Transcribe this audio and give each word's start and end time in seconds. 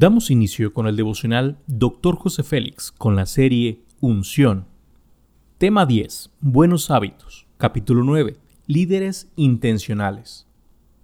Damos 0.00 0.30
inicio 0.30 0.72
con 0.72 0.86
el 0.86 0.94
devocional 0.94 1.58
Dr. 1.66 2.14
José 2.14 2.44
Félix 2.44 2.92
con 2.92 3.16
la 3.16 3.26
serie 3.26 3.82
Unción. 3.98 4.66
Tema 5.58 5.86
10. 5.86 6.30
Buenos 6.40 6.92
hábitos. 6.92 7.48
Capítulo 7.56 8.04
9. 8.04 8.36
Líderes 8.68 9.28
intencionales. 9.34 10.46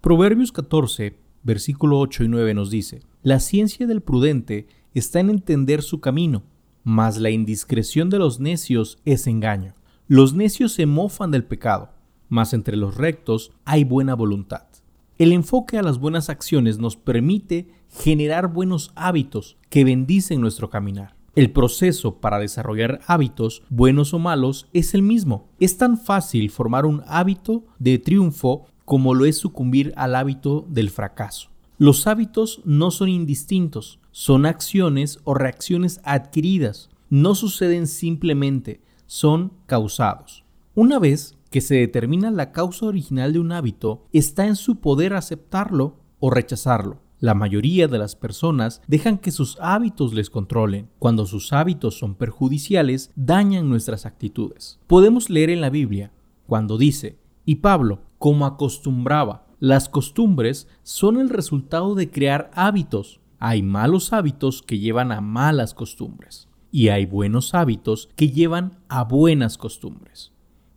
Proverbios 0.01 0.53
14, 0.53 1.17
versículo 1.43 1.99
8 1.99 2.23
y 2.23 2.29
9 2.29 2.55
nos 2.55 2.71
dice, 2.71 3.01
La 3.25 3.41
ciencia 3.41 3.89
del 3.89 4.01
prudente 4.01 4.69
está 4.95 5.19
en 5.19 5.31
entender 5.31 5.83
su 5.83 5.99
camino, 5.99 6.45
mas 6.85 7.19
la 7.19 7.31
indiscreción 7.31 8.11
de 8.11 8.21
los 8.21 8.39
necios 8.39 8.99
es 9.05 9.27
engaño. 9.27 9.75
Los 10.07 10.35
necios 10.35 10.71
se 10.73 10.87
mofan 10.87 11.33
del 11.33 11.43
pecado, 11.43 11.91
mas 12.29 12.53
entre 12.53 12.77
los 12.77 12.97
rectos 12.97 13.51
hay 13.65 13.83
buena 13.83 14.15
voluntad. 14.15 14.69
El 15.17 15.31
enfoque 15.31 15.79
a 15.79 15.83
las 15.83 15.99
buenas 16.01 16.29
acciones 16.29 16.79
nos 16.79 16.97
permite 16.97 17.69
generar 17.89 18.53
buenos 18.53 18.91
hábitos 18.97 19.57
que 19.71 19.85
bendicen 19.85 20.41
nuestro 20.41 20.71
caminar. 20.71 21.15
El 21.37 21.53
proceso 21.53 22.17
para 22.17 22.41
desarrollar 22.41 23.01
hábitos, 23.07 23.63
buenos 23.69 24.13
o 24.13 24.19
malos, 24.19 24.67
es 24.73 24.93
el 24.93 25.03
mismo. 25.03 25.49
Es 25.61 25.79
tan 25.79 25.99
fácil 25.99 26.51
formar 26.51 26.85
un 26.85 27.03
hábito 27.07 27.65
de 27.79 27.99
triunfo 28.01 28.67
como 28.85 29.15
lo 29.15 29.25
es 29.25 29.39
sucumbir 29.39 29.93
al 29.97 30.17
hábito 30.17 30.67
del 30.69 30.91
fracaso. 30.91 31.49
Los 31.79 32.09
hábitos 32.09 32.61
no 32.65 32.91
son 32.91 33.09
indistintos, 33.09 34.01
son 34.11 34.47
acciones 34.47 35.21
o 35.23 35.35
reacciones 35.35 36.01
adquiridas. 36.03 36.91
No 37.09 37.37
suceden 37.37 37.87
simplemente, 37.87 38.81
son 39.07 39.53
causados. 39.67 40.45
Una 40.75 40.99
vez 40.99 41.37
que 41.55 41.61
se 41.61 41.77
determina 41.77 42.33
la 42.33 42.51
causa 42.51 42.87
original 42.87 43.33
de 43.33 43.39
un 43.39 43.53
hábito, 43.53 44.09
está 44.13 44.45
en 44.45 44.57
su 44.57 44.81
poder 44.81 45.15
aceptarlo 45.15 46.01
o 46.19 46.29
rechazarlo. 46.31 47.01
La 47.21 47.35
mayoría 47.35 47.87
de 47.87 47.97
las 47.97 48.17
personas 48.17 48.83
dejan 48.89 49.19
que 49.19 49.31
sus 49.31 49.57
hábitos 49.61 50.15
les 50.15 50.31
controlen. 50.31 50.91
Cuando 50.99 51.27
sus 51.27 51.53
hábitos 51.53 51.97
son 51.97 52.17
perjudiciales, 52.17 53.13
dañan 53.15 53.69
nuestras 53.69 54.05
actitudes. 54.05 54.81
Podemos 54.89 55.31
leer 55.31 55.49
en 55.49 55.61
la 55.61 55.71
Biblia 55.71 56.11
cuando 56.49 56.77
dice, 56.77 57.21
y 57.45 57.55
Pablo, 57.55 58.01
como 58.19 58.47
acostumbraba, 58.47 59.47
las 59.61 59.89
costumbres 59.89 60.67
son 60.83 61.21
el 61.21 61.29
resultado 61.29 61.95
de 61.95 62.11
crear 62.11 62.51
hábitos. 62.55 63.21
Hay 63.39 63.63
malos 63.63 64.13
hábitos 64.13 64.61
que 64.61 64.81
llevan 64.81 65.13
a 65.13 65.21
malas 65.21 65.73
costumbres 65.73 66.49
y 66.73 66.89
hay 66.89 67.07
buenos 67.07 67.55
hábitos 67.55 68.09
que 68.17 68.31
llevan 68.31 68.81
a 68.89 69.05
buenas 69.05 69.57
costumbres. 69.57 70.34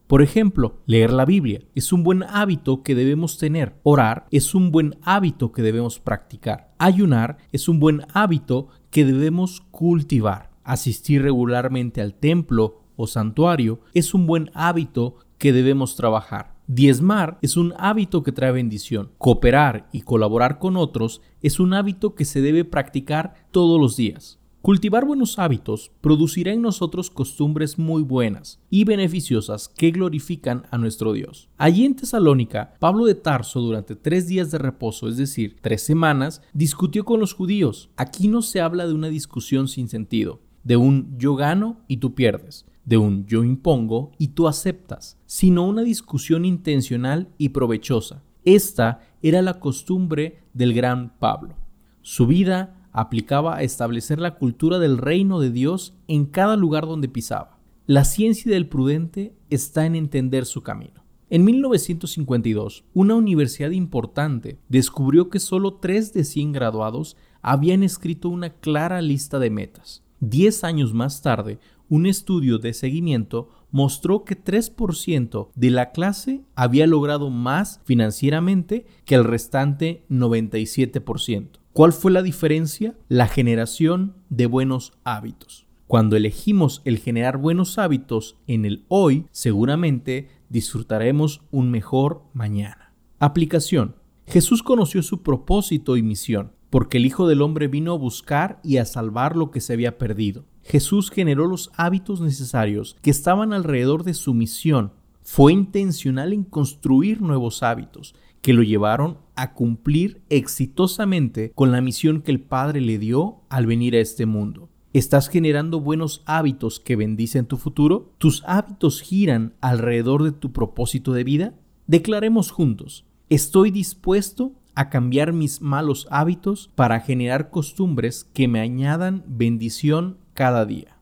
Por 0.08 0.22
ejemplo, 0.22 0.78
leer 0.86 1.12
la 1.12 1.26
Biblia 1.26 1.60
es 1.76 1.92
un 1.92 2.04
buen 2.04 2.24
hábito 2.24 2.82
que 2.82 2.96
debemos 2.96 3.38
tener. 3.38 3.76
Orar 3.84 4.26
es 4.32 4.56
un 4.56 4.72
buen 4.72 4.96
hábito 5.04 5.52
que 5.52 5.62
debemos 5.62 6.00
practicar. 6.00 6.74
Ayunar 6.78 7.38
es 7.52 7.68
un 7.68 7.82
buen 7.82 8.04
hábito 8.14 8.70
que 8.90 9.04
debemos 9.04 9.62
cultivar. 9.70 10.50
Asistir 10.64 11.24
regularmente 11.24 12.02
al 12.02 12.14
templo 12.14 12.84
o 12.96 13.06
santuario 13.06 13.82
es 13.94 14.14
un 14.14 14.28
buen 14.28 14.50
hábito 14.54 15.18
que 15.38 15.52
debemos 15.52 15.98
trabajar. 15.98 16.56
Diezmar 16.68 17.38
es 17.42 17.58
un 17.58 17.74
hábito 17.78 18.24
que 18.24 18.32
trae 18.32 18.54
bendición. 18.54 19.12
Cooperar 19.18 19.90
y 19.92 20.02
colaborar 20.02 20.58
con 20.58 20.78
otros 20.78 21.22
es 21.42 21.60
un 21.60 21.74
hábito 21.74 22.16
que 22.16 22.24
se 22.24 22.42
debe 22.42 22.64
practicar 22.64 23.34
todos 23.52 23.80
los 23.80 23.98
días. 23.98 24.40
Cultivar 24.68 25.06
buenos 25.06 25.40
hábitos 25.40 25.94
producirá 26.02 26.52
en 26.52 26.62
nosotros 26.62 27.10
costumbres 27.10 27.80
muy 27.80 28.04
buenas 28.04 28.60
y 28.70 28.84
beneficiosas 28.84 29.70
que 29.70 29.92
glorifican 29.92 30.64
a 30.72 30.78
nuestro 30.78 31.14
Dios. 31.14 31.48
Allí 31.58 31.86
en 31.86 31.96
Tesalónica, 31.96 32.74
Pablo 32.78 33.06
de 33.06 33.16
Tarso 33.16 33.62
durante 33.62 33.96
tres 33.96 34.28
días 34.28 34.52
de 34.52 34.58
reposo, 34.58 35.08
es 35.08 35.16
decir, 35.16 35.56
tres 35.62 35.84
semanas, 35.84 36.42
discutió 36.52 37.06
con 37.06 37.22
los 37.22 37.32
judíos. 37.32 37.92
Aquí 37.96 38.28
no 38.28 38.42
se 38.42 38.60
habla 38.60 38.86
de 38.86 38.94
una 38.94 39.08
discusión 39.08 39.70
sin 39.70 39.88
sentido, 39.88 40.42
de 40.66 40.76
un 40.76 41.18
yo 41.18 41.36
gano 41.36 41.78
y 41.88 41.96
tú 41.96 42.14
pierdes, 42.14 42.66
de 42.84 42.98
un 42.98 43.26
yo 43.26 43.46
impongo 43.46 44.12
y 44.18 44.28
tú 44.28 44.50
aceptas, 44.50 45.18
sino 45.26 45.66
una 45.66 45.84
discusión 45.84 46.44
intencional 46.44 47.30
y 47.38 47.50
provechosa. 47.50 48.22
Esta 48.44 49.00
era 49.22 49.42
la 49.42 49.62
costumbre 49.62 50.42
del 50.54 50.74
gran 50.74 51.18
Pablo. 51.20 51.56
Su 52.02 52.28
vida 52.28 52.77
aplicaba 52.92 53.58
a 53.58 53.64
establecer 53.64 54.20
la 54.20 54.36
cultura 54.36 54.80
del 54.80 54.98
reino 54.98 55.40
de 55.40 55.52
Dios 55.52 55.94
en 56.08 56.26
cada 56.26 56.56
lugar 56.56 56.86
donde 56.86 57.08
pisaba. 57.08 57.60
La 57.86 58.04
ciencia 58.04 58.52
del 58.52 58.68
prudente 58.68 59.36
está 59.50 59.86
en 59.86 59.96
entender 59.96 60.46
su 60.46 60.62
camino. 60.62 61.04
En 61.30 61.44
1952, 61.44 62.86
una 62.94 63.16
universidad 63.16 63.72
importante 63.72 64.60
descubrió 64.70 65.30
que 65.30 65.40
solo 65.40 65.76
3 65.76 66.14
de 66.14 66.24
100 66.24 66.54
graduados 66.54 67.18
habían 67.42 67.84
escrito 67.84 68.30
una 68.30 68.50
clara 68.50 69.02
lista 69.02 69.38
de 69.38 69.50
metas. 69.50 70.04
Diez 70.20 70.64
años 70.64 70.94
más 70.94 71.22
tarde, 71.22 71.60
un 71.90 72.06
estudio 72.06 72.58
de 72.58 72.74
seguimiento 72.74 73.50
mostró 73.72 74.24
que 74.24 74.42
3% 74.42 75.50
de 75.56 75.70
la 75.70 75.92
clase 75.92 76.44
había 76.56 76.88
logrado 76.88 77.30
más 77.30 77.82
financieramente 77.84 78.86
que 79.06 79.16
el 79.16 79.24
restante 79.24 80.06
97%. 80.10 81.60
¿Cuál 81.78 81.94
fue 81.94 82.12
la 82.12 82.24
diferencia? 82.24 82.98
La 83.08 83.28
generación 83.28 84.16
de 84.30 84.48
buenos 84.48 84.94
hábitos. 85.04 85.68
Cuando 85.86 86.16
elegimos 86.16 86.82
el 86.86 86.98
generar 86.98 87.38
buenos 87.38 87.78
hábitos 87.78 88.36
en 88.48 88.66
el 88.66 88.84
hoy, 88.88 89.28
seguramente 89.30 90.28
disfrutaremos 90.50 91.44
un 91.52 91.70
mejor 91.70 92.24
mañana. 92.34 92.96
Aplicación. 93.20 93.96
Jesús 94.26 94.64
conoció 94.64 95.04
su 95.04 95.22
propósito 95.22 95.98
y 95.98 96.02
misión, 96.02 96.52
porque 96.72 96.98
el 96.98 97.06
Hijo 97.06 97.28
del 97.28 97.44
Hombre 97.44 97.68
vino 97.68 97.94
a 97.94 97.98
buscar 97.98 98.60
y 98.64 98.78
a 98.78 98.86
salvar 98.86 99.36
lo 99.36 99.52
que 99.52 99.62
se 99.62 99.74
había 99.74 100.00
perdido. 100.00 100.46
Jesús 100.64 101.12
generó 101.12 101.46
los 101.46 101.70
hábitos 101.76 102.22
necesarios 102.22 102.98
que 103.04 103.12
estaban 103.12 103.54
alrededor 103.54 104.04
de 104.04 104.16
su 104.16 104.34
misión. 104.34 104.94
Fue 105.22 105.54
intencional 105.54 106.34
en 106.34 106.44
construir 106.44 107.22
nuevos 107.22 107.62
hábitos 107.62 108.16
que 108.42 108.54
lo 108.54 108.64
llevaron 108.64 109.27
a 109.38 109.54
cumplir 109.54 110.22
exitosamente 110.30 111.52
con 111.56 111.72
la 111.72 111.80
misión 111.80 112.22
que 112.22 112.32
el 112.32 112.42
Padre 112.42 112.82
le 112.82 112.98
dio 112.98 113.42
al 113.50 113.66
venir 113.66 113.96
a 113.96 114.00
este 114.00 114.26
mundo. 114.26 114.70
¿Estás 114.94 115.30
generando 115.30 115.80
buenos 115.80 116.24
hábitos 116.26 116.80
que 116.80 116.96
bendicen 116.96 117.46
tu 117.46 117.58
futuro? 117.58 118.14
¿Tus 118.18 118.44
hábitos 118.46 119.02
giran 119.02 119.54
alrededor 119.62 120.24
de 120.24 120.32
tu 120.32 120.52
propósito 120.52 121.14
de 121.14 121.24
vida? 121.24 121.54
Declaremos 121.86 122.52
juntos, 122.52 123.06
estoy 123.30 123.72
dispuesto 123.72 124.54
a 124.74 124.90
cambiar 124.90 125.34
mis 125.34 125.62
malos 125.62 126.08
hábitos 126.10 126.72
para 126.76 127.00
generar 127.00 127.50
costumbres 127.50 128.30
que 128.34 128.48
me 128.48 128.60
añadan 128.60 129.24
bendición 129.28 130.18
cada 130.34 130.66
día. 130.66 130.98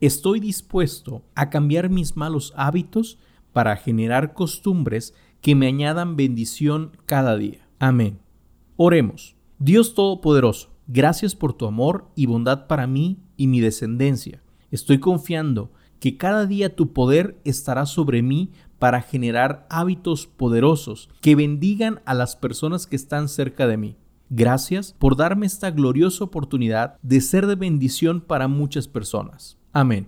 Estoy 0.00 0.40
dispuesto 0.40 1.24
a 1.34 1.48
cambiar 1.48 1.88
mis 1.88 2.16
malos 2.16 2.52
hábitos 2.56 3.18
para 3.52 3.76
generar 3.76 4.34
costumbres 4.34 5.14
que 5.40 5.54
me 5.54 5.66
añadan 5.66 6.16
bendición 6.16 6.96
cada 7.06 7.36
día. 7.36 7.68
Amén. 7.82 8.20
Oremos. 8.76 9.34
Dios 9.58 9.96
Todopoderoso, 9.96 10.70
gracias 10.86 11.34
por 11.34 11.52
tu 11.52 11.66
amor 11.66 12.06
y 12.14 12.26
bondad 12.26 12.68
para 12.68 12.86
mí 12.86 13.18
y 13.36 13.48
mi 13.48 13.58
descendencia. 13.58 14.40
Estoy 14.70 15.00
confiando 15.00 15.72
que 15.98 16.16
cada 16.16 16.46
día 16.46 16.76
tu 16.76 16.92
poder 16.92 17.40
estará 17.42 17.86
sobre 17.86 18.22
mí 18.22 18.52
para 18.78 19.02
generar 19.02 19.66
hábitos 19.68 20.28
poderosos 20.28 21.10
que 21.20 21.34
bendigan 21.34 22.02
a 22.04 22.14
las 22.14 22.36
personas 22.36 22.86
que 22.86 22.94
están 22.94 23.28
cerca 23.28 23.66
de 23.66 23.76
mí. 23.76 23.96
Gracias 24.30 24.94
por 24.96 25.16
darme 25.16 25.46
esta 25.46 25.72
gloriosa 25.72 26.22
oportunidad 26.22 27.00
de 27.02 27.20
ser 27.20 27.48
de 27.48 27.56
bendición 27.56 28.20
para 28.20 28.46
muchas 28.46 28.86
personas. 28.86 29.58
Amén. 29.72 30.06